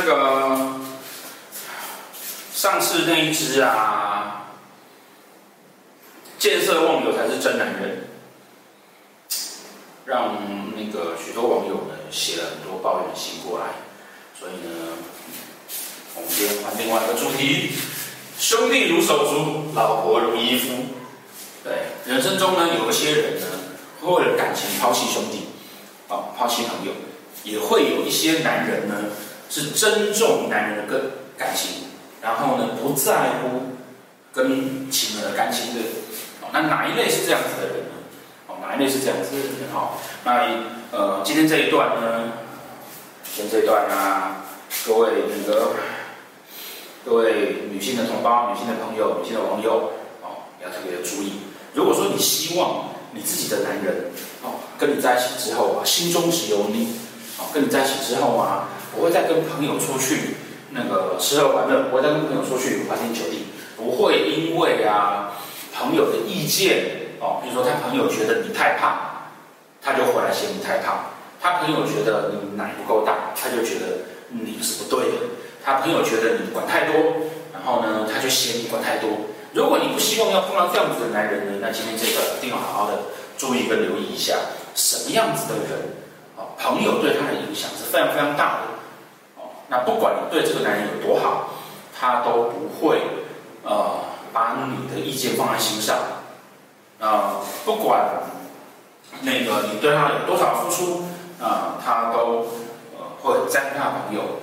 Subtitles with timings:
[0.00, 0.76] 那个
[2.54, 4.46] 上次那一只啊，
[6.38, 8.08] 见色忘友才是真男人，
[10.04, 10.36] 让
[10.76, 13.66] 那个许多网友呢写了很多抱怨信过来，
[14.38, 14.98] 所以呢，
[16.14, 17.72] 我们今天换另外一个主题：
[18.38, 20.74] 兄弟如手足，老婆如衣服。
[21.64, 21.72] 对，
[22.06, 23.46] 人生中呢，有一些人呢，
[24.02, 25.48] 为了感情抛弃兄弟，
[26.06, 26.92] 啊、哦，抛弃朋友，
[27.42, 28.94] 也会有一些男人呢。
[29.50, 31.88] 是尊重男人的个感情。
[32.20, 33.78] 然后呢，不在乎
[34.32, 35.80] 跟情人的感情的，
[36.52, 37.94] 那哪一类是这样子的人呢？
[38.48, 39.72] 哦，哪一类是这样子的人？
[39.72, 39.92] 哈，
[40.24, 40.42] 那
[40.90, 42.32] 呃，今天这一段呢，
[43.32, 44.46] 今天这一段啊，
[44.84, 45.76] 各位那个
[47.04, 51.34] 各位女性的同胞、女性的朋友、女性的网友，哦，要特别的注意。
[51.72, 54.10] 如果说你希望你自己的男人，
[54.42, 56.98] 哦，跟你在一起之后啊，心中只有你，
[57.38, 60.36] 哦，跟你在一起之后啊，不会再跟朋友出去。
[60.70, 65.32] 那个吃喝玩乐，不会再跟朋友出去花天酒地，不会因为啊
[65.74, 69.32] 朋友的意见哦，比如说他朋友觉得你太胖，
[69.80, 71.08] 他就回来嫌你太胖；
[71.40, 75.16] 他朋友觉得你奶不够大，他就觉得你是不对的；
[75.64, 79.08] 他朋友觉得你管太多，然后呢他就嫌你管太多。
[79.54, 82.98] 如果你不希望要碰到这样子的男人呢，那今天这个一定要好好的
[83.38, 84.36] 注意跟留意一下，
[84.74, 85.96] 什么样子的人
[86.36, 88.77] 啊，朋友对他的影响是非常非常大的。
[89.70, 91.50] 那不管你对这个男人有多好，
[91.94, 93.02] 他都不会
[93.64, 94.00] 呃
[94.32, 95.96] 把你的意见放在心上。
[96.98, 98.08] 啊、不管
[99.20, 101.04] 那个你对他有多少付出，
[101.38, 102.46] 啊、他都
[102.96, 104.40] 呃会在乎他朋友。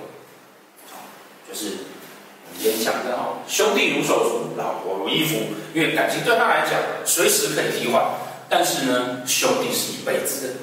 [1.48, 5.36] 就是我们今天讲的哦，兄弟如手足，老婆如衣服。
[5.74, 8.02] 因为感情对他来讲随时可以替换，
[8.48, 10.54] 但是呢，兄弟是一辈子的。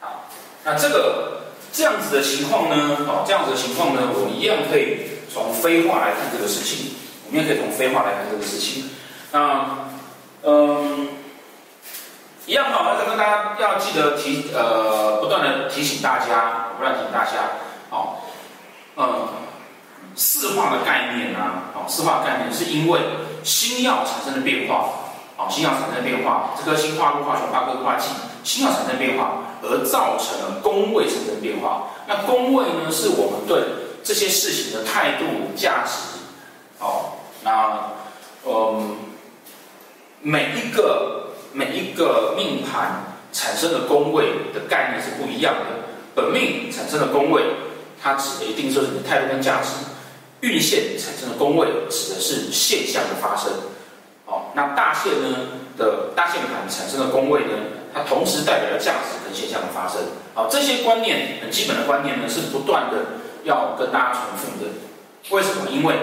[0.00, 0.24] 好，
[0.64, 1.33] 那这个。
[1.74, 6.94] 这样子的情况呢，哦，这样子的情况呢，我们一样可以从非话来看这个事情。
[7.26, 8.90] 我们也可以从非话来看这个事情。
[9.32, 9.90] 那，
[10.44, 11.08] 嗯，
[12.46, 17.58] 一样哈，要跟大家要记得提，呃，不断的提醒大家，不断提醒大家，
[17.90, 18.22] 哦，
[18.94, 19.26] 嗯，
[20.14, 23.00] 四化的概念呢啊，哦，四化概念是因为
[23.42, 24.90] 星曜产生的变化，
[25.36, 28.10] 哦，星曜产生的变化，这个星化禄化学化科化忌，
[28.44, 29.38] 星曜产生变化。
[29.70, 31.90] 而造成了宫位产生变化。
[32.06, 33.62] 那宫位呢，是我们对
[34.02, 35.24] 这些事情的态度、
[35.56, 36.18] 价值。
[36.78, 37.90] 哦，那
[38.46, 38.96] 嗯，
[40.20, 45.84] 每一个每一个命盘产生的宫位的概念是不一样的。
[46.14, 47.42] 本命产生的宫位，
[48.02, 49.70] 它指的一定就是你的态度跟价值；
[50.40, 53.50] 运线产生的宫位，指的是现象的发生。
[54.26, 55.38] 哦，那大限呢
[55.76, 57.52] 的大限盘产生的宫位呢，
[57.94, 60.02] 它同时代表了价值跟现象的发生。
[60.34, 64.70] 好，这些观念很基本的观念呢，是不断的要跟大家重复的。
[65.30, 65.70] 为什么？
[65.70, 65.94] 因为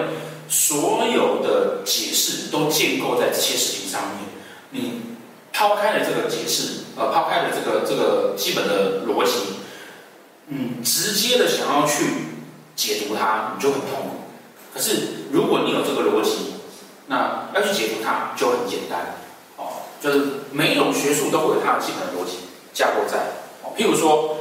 [0.48, 4.20] 所有的解释都建构在这些事情上面。
[4.70, 5.02] 你
[5.52, 9.60] 抛开了这个解释，呃，抛开了这个这个基本的逻辑，
[10.48, 12.04] 嗯，直接的想要去
[12.74, 14.10] 解读它，你就很痛苦。
[14.72, 16.54] 可是如果你有这个逻辑，
[17.06, 18.80] 那要去解读它就很简。
[20.02, 20.20] 就是
[20.50, 22.38] 每一种学术都会有它的基本的逻辑
[22.72, 23.18] 架构在，
[23.76, 24.36] 譬如说，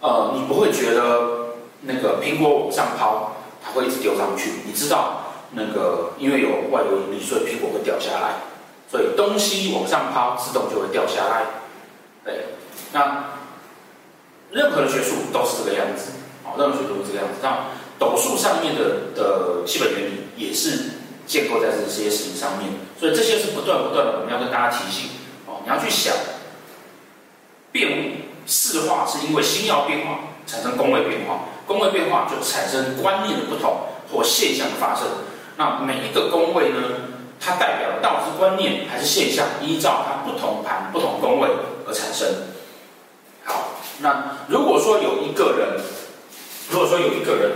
[0.00, 3.32] 呃，你不会觉得那个苹果往上抛，
[3.62, 4.52] 它会一直丢上去。
[4.64, 8.36] 你知道那个因为有外流引力，所以苹果会掉下来，
[8.90, 11.42] 所以东西往上抛，自动就会掉下来。
[12.24, 12.46] 对，
[12.92, 13.24] 那
[14.50, 16.12] 任何的学术都是这个样子，
[16.44, 17.40] 啊，任何学术都是这个样子。
[17.42, 17.66] 那
[17.98, 20.93] 斗数上面的的基本原理也是。
[21.26, 25.10] 建构在这些事情上面，所以这些是不断不断的，我们要跟大家提醒
[25.46, 25.60] 哦。
[25.64, 26.14] 你要去想，
[27.72, 35.06] 变四化是因为星曜变化产生宫位变化，宫位变化就产生观念的不同或现象的发生。
[35.56, 36.76] 那每一个宫位呢，
[37.40, 41.48] 它代表的到底是观念还是现象，依照它不同盘不同宫位
[41.86, 42.28] 而产生。
[43.44, 43.70] 好，
[44.00, 45.80] 那如果说有一个人，
[46.70, 47.52] 如果说有一个人，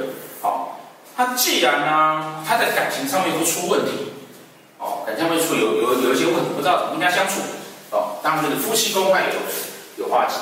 [1.19, 4.13] 他既然呢、他在感情上面会出问题，
[4.79, 7.41] 哦，感情上面出有有有一些问题，不知道怎么跟他相处，
[7.91, 9.35] 哦，当然这个夫妻宫还有
[9.97, 10.37] 有化忌，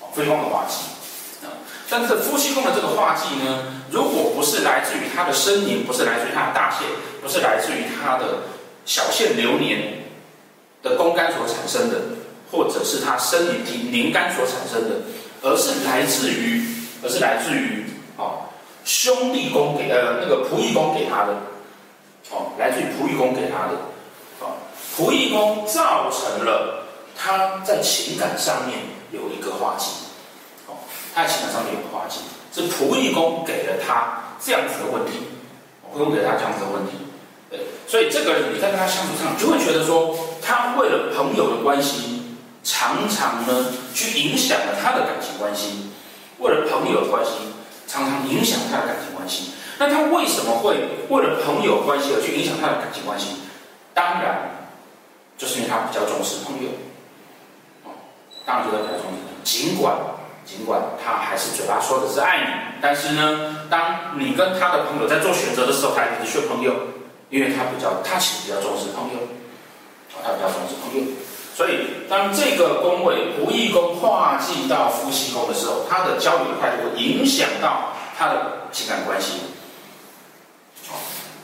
[0.00, 6.88] 哦，夫妻宫的化忌，啊，但是夫妻宫的这个化忌呢，如果不是来自于他的生年，不是来自于他的大限，
[7.22, 8.50] 不是来自于他的
[8.84, 10.10] 小限流年
[10.82, 12.18] 的宫干所产生的，
[12.50, 14.96] 或者是他生年体年干所产生的，
[15.42, 16.66] 而是来自于，
[17.04, 17.84] 而是来自于，
[18.90, 21.32] 兄弟宫给呃那个仆役宫给他的，
[22.32, 23.78] 哦，来自于仆役宫给他的，
[24.40, 24.58] 哦，
[24.98, 28.80] 仆役宫造成了他在情感上面
[29.12, 29.86] 有一个化忌，
[30.66, 30.74] 哦，
[31.14, 32.18] 他在情感上面有个化忌，
[32.52, 35.22] 是仆役宫给了他这样子的问题，
[35.84, 36.98] 哦，会问给他这样子的问题。
[37.48, 42.34] 对，所以这个人你在跟他相处上，就会觉得说，他为了朋友的关系，
[42.64, 45.86] 常常呢去影响了他的感情关系。
[46.38, 47.32] 为了朋友的关系，
[47.90, 49.52] 常常影响他的感情关系。
[49.78, 50.76] 那他为什么会
[51.08, 53.36] 为了朋友关系而去影响他的感情关系？
[53.92, 54.68] 当然，
[55.36, 56.70] 就是因为他比较重视朋友。
[57.84, 57.90] 哦，
[58.46, 59.18] 当然觉得比较重视。
[59.42, 59.96] 尽管
[60.44, 66.74] 尽管他还是嘴巴说的是爱你，但是呢，当你跟他的朋友在做选择的时候，他还是选朋友，
[67.30, 69.18] 因为他比较他其实比较重视朋友。
[70.14, 71.08] 哦，他比较重视朋友。
[71.56, 79.34] 所以，当这个宫位仆役宫化忌到夫妻宫的时候，他的交友态度会影响到他的情感关系。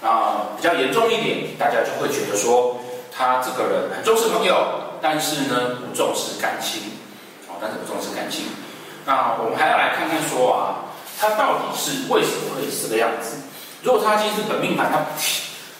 [0.03, 2.79] 啊、呃，比较严重一点，大家就会觉得说，
[3.13, 4.57] 他这个人很重视朋友，
[5.03, 6.83] 但是呢不重视感情。
[7.49, 8.47] 哦，但是不重视感情。
[9.05, 10.89] 那我们还要来看看说啊，
[11.21, 13.37] 他到底是为什么会这个样子？
[13.83, 15.05] 如果他今天是本命盘，他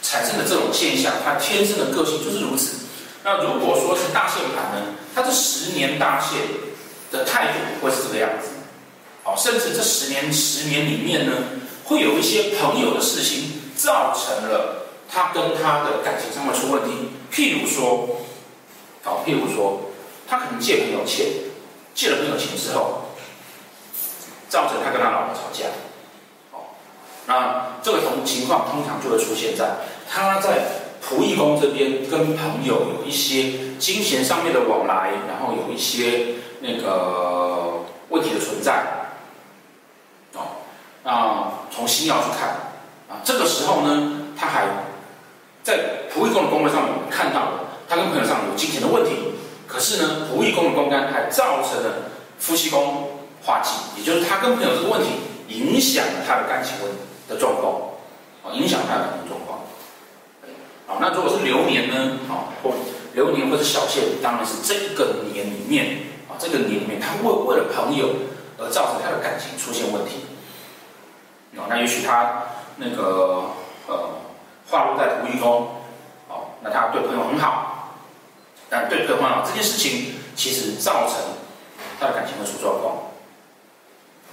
[0.03, 2.86] 产生的这种现象，他天生的个性就是如此。
[3.27, 4.95] 那如果说是大限盘呢？
[5.13, 6.39] 他这十年大限
[7.11, 8.51] 的态度会是这个样子，
[9.21, 11.33] 好，甚至这十年十年里面呢，
[11.83, 17.09] 会有一些朋友的事情造成了他跟他的感情上面出问题。
[17.29, 18.21] 譬如说，
[19.03, 19.81] 好，譬如说，
[20.25, 21.27] 他可能借朋友钱，
[21.93, 23.09] 借了朋友钱之后，
[24.47, 25.65] 造成他跟他老婆吵架，
[26.49, 26.77] 好，
[27.25, 29.79] 那这个同情况通常就会出现在
[30.09, 30.86] 他在。
[31.07, 38.83] 仆役宫这边跟朋友有一些金钱上面的往来，然后有一些那个问题的存在，
[40.33, 40.67] 哦，
[41.05, 42.49] 那从星曜去看
[43.07, 44.65] 啊，这个时候呢，他还
[45.63, 49.11] 在仆役宫的宫位上面看到了他跟朋友上有金钱的问题，
[49.65, 53.11] 可是呢，仆役宫的宫干还造成了夫妻宫
[53.45, 55.07] 化忌，也就是他跟朋友这个问题
[55.47, 56.91] 影响了他的感情问
[57.29, 57.93] 的状况，
[58.43, 59.56] 啊，影响他的感情状况。
[60.97, 62.17] 好，那如果是流年呢？
[62.27, 62.73] 好，或
[63.13, 68.09] 流年或者小限，当然是这个年里面啊，这个年里面，他为为了朋友
[68.57, 70.25] 而造成他的感情出现问题。
[71.55, 72.45] 哦，那也许他
[72.77, 73.51] 那个
[73.85, 74.09] 呃
[74.69, 75.67] 化禄在仆役宫，
[76.29, 77.93] 哦，那他对朋友很好，
[78.67, 81.15] 但对朋友很好这件事情，其实造成
[81.99, 82.95] 他的感情会出状况。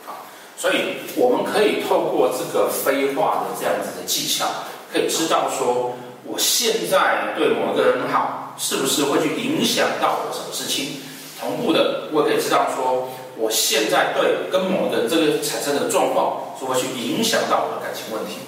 [0.06, 0.24] 好，
[0.56, 4.46] 所以我们可以透过这个飞化的这样子的技巧，
[4.90, 5.96] 可以知道说。
[6.26, 11.00] 我现在对某一个人好，是不是会去影响到我什么事情？
[11.38, 18.38] 同步的，我也可以知道说，我现在对跟某人这个产生的状况，是会去影响到我的感情问题。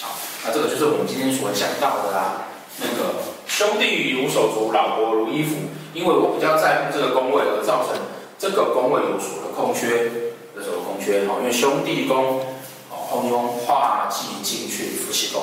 [0.00, 0.14] 好，
[0.44, 2.46] 那这个就是我们今天所讲到的啦。
[2.78, 3.14] 那个
[3.46, 5.56] 兄弟如手足，老婆如衣服，
[5.94, 7.96] 因为我比较在乎这个宫位，而造成
[8.38, 11.26] 这个宫位有所的空缺，有所的空缺。
[11.26, 12.40] 好，因为兄弟宫，
[12.90, 15.42] 哦，后面用化忌进去夫妻宫。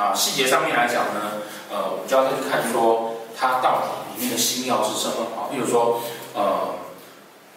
[0.00, 5.52] 啊，细节上面来讲呢，呃，我们就要再去看说它到底里面的星曜是什么啊？
[5.52, 6.00] 比如说，
[6.32, 6.76] 呃，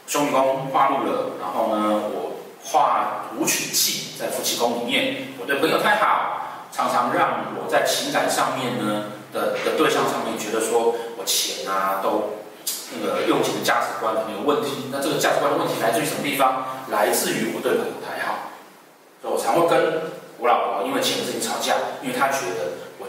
[0.05, 12.43] 兄弟宫化禄了，然后呢，我化武曲忌在夫妻宫里面，我对朋友太好，常常让我在情感上面呢的的对象上面觉得说我钱啊都
[12.91, 14.91] 那个用钱的价值观可能有问题。
[14.91, 16.65] 那这个价值观的问题来自于什么地方？
[16.91, 18.51] 来自于我对朋友太好，
[19.21, 20.21] 所以我常会跟。
[20.43, 23.07] 我老婆因为钱的事情吵架，因为她觉得我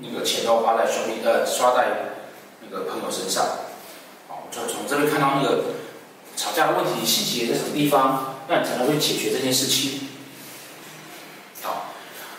[0.00, 1.86] 那个钱都花在兄弟呃，花在
[2.60, 3.44] 那个朋友身上，
[4.26, 5.62] 哦，就从这边看到那个
[6.36, 10.08] 吵架的问题细节在什么地方，那你才能会解决这件事情。
[11.62, 11.84] 好，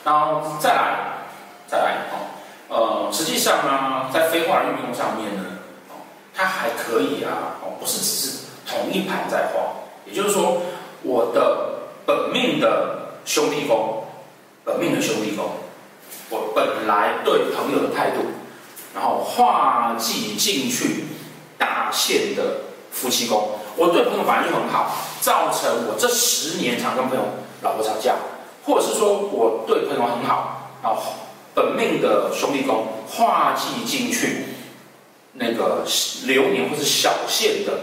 [0.03, 1.23] 然后再来
[1.65, 5.45] 再来哦，呃，实际上呢，在飞化运用上面呢，
[5.87, 6.03] 哦，
[6.35, 9.61] 它还可以啊，哦，不是只是同一盘在画，
[10.05, 10.61] 也就是说，
[11.03, 13.01] 我的本命的。
[13.25, 14.03] 兄弟宫，
[14.65, 15.45] 本命的兄弟宫，
[16.29, 18.21] 我本来对朋友的态度，
[18.93, 21.05] 然后化忌进去
[21.57, 22.61] 大限的
[22.91, 27.23] 夫妻宫，我对朋友反应就很好，造成我这十年常跟朋友
[27.61, 28.15] 老婆吵架，
[28.65, 31.01] 或者是说我对朋友很好，然后
[31.55, 34.45] 本命的兄弟宫化忌进去
[35.33, 35.85] 那个
[36.25, 37.73] 流年或是小限的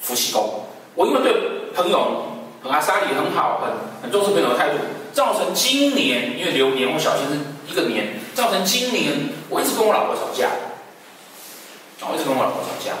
[0.00, 0.62] 夫妻宫，
[0.94, 2.32] 我因为对朋友。
[2.70, 4.76] 阿莎里很好，很很重视朋友的态度，
[5.12, 9.12] 造成今年因为流年我小限是一个年，造成今年
[9.48, 10.48] 我一直跟我老婆吵架，
[12.00, 12.92] 我一直跟我老婆吵架，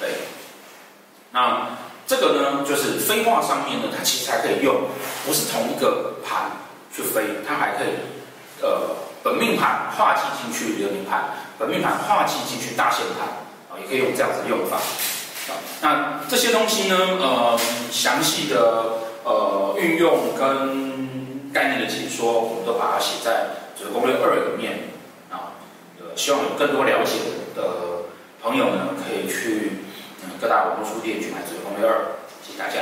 [0.00, 0.10] 对，
[1.32, 1.68] 那
[2.06, 4.74] 这个呢就是飞化上面呢，它其实还可以用，
[5.24, 6.52] 不是同一个盘
[6.94, 7.94] 去飞，它还可以，
[8.62, 13.28] 呃，本命盘化忌进去流年盘，本命盘化忌进去大限盘，
[13.70, 14.78] 啊，也可以用这样子用法。
[15.86, 17.56] 那这些东西呢，呃，
[17.92, 18.58] 详细的
[19.22, 24.88] 呃运用跟概念的解说，我们都把它写在这个攻略二里面
[25.30, 25.54] 啊。
[26.16, 27.20] 希望有更多了解
[27.54, 28.06] 的
[28.42, 29.84] 朋友呢，可以去
[30.40, 32.16] 各大网络书店去买这个攻略二。
[32.42, 32.80] 谢谢大家。